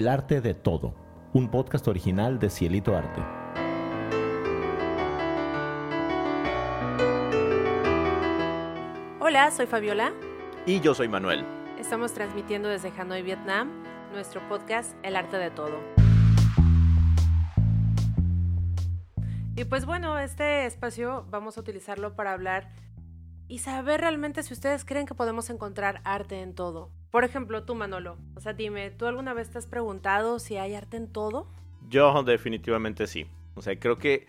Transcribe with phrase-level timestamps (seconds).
[0.00, 0.94] El arte de todo,
[1.34, 3.20] un podcast original de Cielito Arte.
[9.20, 10.14] Hola, soy Fabiola.
[10.64, 11.44] Y yo soy Manuel.
[11.78, 13.82] Estamos transmitiendo desde Hanoi, Vietnam,
[14.14, 15.78] nuestro podcast El arte de todo.
[19.54, 22.72] Y pues bueno, este espacio vamos a utilizarlo para hablar
[23.50, 26.88] y saber realmente si ustedes creen que podemos encontrar arte en todo.
[27.10, 28.16] Por ejemplo, tú, Manolo.
[28.36, 31.48] O sea, dime, ¿tú alguna vez te has preguntado si hay arte en todo?
[31.88, 33.26] Yo definitivamente sí.
[33.56, 34.28] O sea, creo que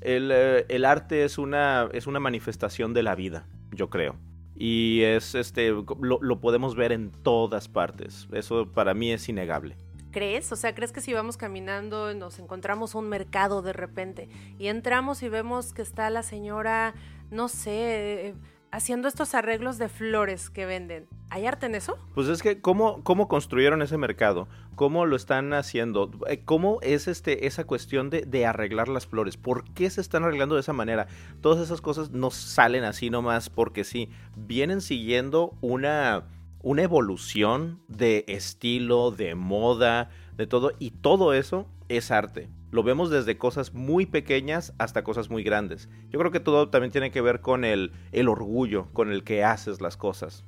[0.00, 4.16] el, eh, el arte es una, es una manifestación de la vida, yo creo.
[4.56, 8.26] Y es este lo, lo podemos ver en todas partes.
[8.32, 9.76] Eso para mí es innegable.
[10.10, 10.50] ¿Crees?
[10.50, 14.28] O sea, ¿crees que si vamos caminando nos encontramos un mercado de repente
[14.58, 16.94] y entramos y vemos que está la señora,
[17.30, 18.34] no sé,
[18.76, 21.08] haciendo estos arreglos de flores que venden.
[21.30, 21.96] ¿Hay arte en eso?
[22.14, 24.48] Pues es que, ¿cómo, cómo construyeron ese mercado?
[24.74, 26.10] ¿Cómo lo están haciendo?
[26.28, 29.38] Eh, ¿Cómo es este, esa cuestión de, de, arreglar las flores?
[29.38, 31.06] ¿Por qué se están arreglando de esa manera?
[31.40, 34.10] Todas esas cosas no salen así nomás porque sí.
[34.36, 36.24] Vienen siguiendo una,
[36.60, 40.72] una evolución de estilo, de moda, de todo.
[40.78, 42.48] Y todo eso es arte.
[42.70, 45.88] Lo vemos desde cosas muy pequeñas hasta cosas muy grandes.
[46.10, 47.92] Yo creo que todo también tiene que ver con el,
[48.28, 50.44] orgullo con el que haces las cosas.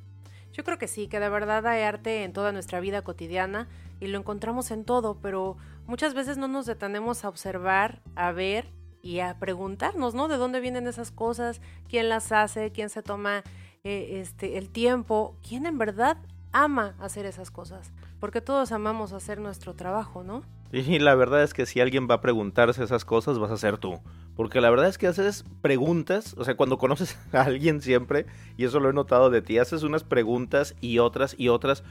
[0.53, 3.69] Yo creo que sí, que de verdad hay arte en toda nuestra vida cotidiana
[4.00, 8.67] y lo encontramos en todo, pero muchas veces no nos detenemos a observar, a ver
[9.00, 10.27] y a preguntarnos, ¿no?
[10.27, 11.61] ¿De dónde vienen esas cosas?
[11.89, 12.73] ¿Quién las hace?
[12.73, 13.45] ¿Quién se toma
[13.84, 15.36] eh, este, el tiempo?
[15.47, 16.19] ¿Quién en verdad
[16.52, 17.92] ama hacer esas cosas?
[18.20, 20.42] Porque todos amamos hacer nuestro trabajo, ¿no?
[20.70, 23.78] Y la verdad es que si alguien va a preguntarse esas cosas, vas a ser
[23.78, 24.00] tú.
[24.36, 28.64] Porque la verdad es que haces preguntas, o sea, cuando conoces a alguien siempre, y
[28.64, 31.84] eso lo he notado de ti, haces unas preguntas y otras y otras.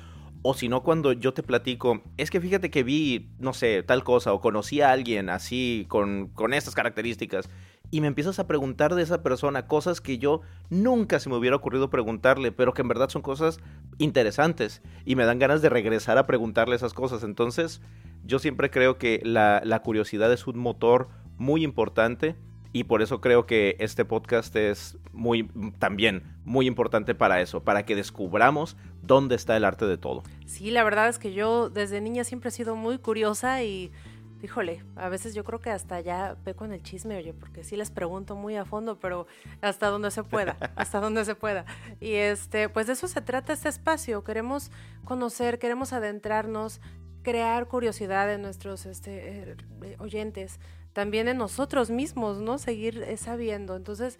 [0.43, 4.03] O si no, cuando yo te platico, es que fíjate que vi, no sé, tal
[4.03, 7.49] cosa, o conocí a alguien así, con, con estas características,
[7.89, 11.55] y me empiezas a preguntar de esa persona cosas que yo nunca se me hubiera
[11.55, 13.59] ocurrido preguntarle, pero que en verdad son cosas
[13.97, 17.23] interesantes, y me dan ganas de regresar a preguntarle esas cosas.
[17.23, 17.81] Entonces,
[18.25, 22.35] yo siempre creo que la, la, curiosidad es un motor muy importante
[22.73, 25.49] y por eso creo que este podcast es muy
[25.79, 30.23] también muy importante para eso, para que descubramos dónde está el arte de todo.
[30.45, 33.91] Sí, la verdad es que yo desde niña siempre he sido muy curiosa y
[34.41, 37.75] híjole, a veces yo creo que hasta ya peco en el chisme, oye, porque sí
[37.75, 39.27] les pregunto muy a fondo, pero
[39.61, 41.65] hasta donde se pueda, hasta donde se pueda.
[41.99, 44.71] Y este, pues de eso se trata este espacio, queremos
[45.03, 46.81] conocer, queremos adentrarnos,
[47.23, 50.59] crear curiosidad en nuestros este, eh, oyentes,
[50.93, 52.57] también en nosotros mismos, ¿no?
[52.57, 53.75] Seguir eh, sabiendo.
[53.75, 54.19] Entonces,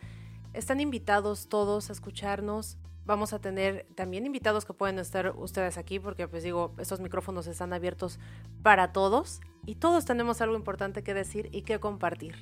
[0.54, 2.78] están invitados todos a escucharnos.
[3.08, 7.48] Vamos a tener también invitados que pueden estar ustedes aquí, porque pues digo, estos micrófonos
[7.48, 8.20] están abiertos
[8.62, 12.36] para todos y todos tenemos algo importante que decir y que compartir.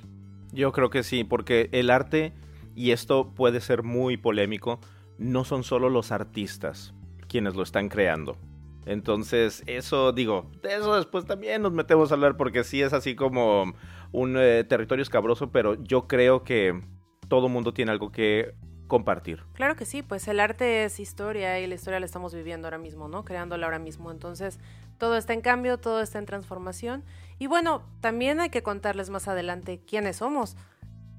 [0.52, 2.34] Yo creo que sí, porque el arte,
[2.76, 4.80] y esto puede ser muy polémico,
[5.18, 6.94] no son solo los artistas
[7.30, 8.38] quienes lo están creando
[8.86, 13.16] entonces, eso digo, de eso después también nos metemos a hablar porque sí es así
[13.16, 13.74] como
[14.12, 16.80] un eh, territorio escabroso, pero yo creo que
[17.28, 18.54] todo mundo tiene algo que
[18.88, 19.44] compartir.
[19.54, 22.78] Claro que sí, pues el arte es historia y la historia la estamos viviendo ahora
[22.78, 23.26] mismo, ¿no?
[23.26, 24.12] Creándola ahora mismo.
[24.12, 24.60] Entonces,
[24.98, 27.04] todo está en cambio, todo está en transformación.
[27.40, 30.56] Y bueno, también hay que contarles más adelante quiénes somos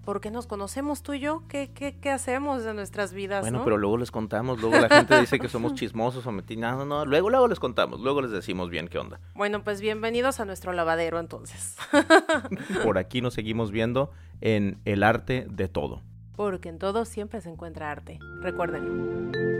[0.06, 3.40] porque nos conocemos tú y yo, ¿qué, qué, qué hacemos de nuestras vidas?
[3.40, 3.64] Bueno, ¿no?
[3.64, 7.04] pero luego les contamos, luego la gente dice que somos chismosos o metinados, no, no,
[7.04, 9.18] luego, luego les contamos, luego les decimos bien qué onda.
[9.34, 11.76] Bueno, pues bienvenidos a nuestro lavadero entonces.
[12.84, 16.02] Por aquí nos seguimos viendo en el arte de todo.
[16.36, 19.55] Porque en todo siempre se encuentra arte, recuérdenlo.